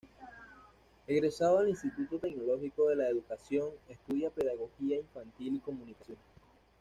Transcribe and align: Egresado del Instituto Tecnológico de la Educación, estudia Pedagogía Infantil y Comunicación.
Egresado 1.05 1.59
del 1.59 1.69
Instituto 1.69 2.17
Tecnológico 2.17 2.89
de 2.89 2.95
la 2.95 3.07
Educación, 3.07 3.69
estudia 3.87 4.31
Pedagogía 4.31 4.97
Infantil 4.97 5.57
y 5.57 5.59
Comunicación. 5.59 6.17